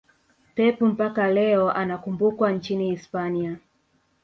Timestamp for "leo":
1.31-1.71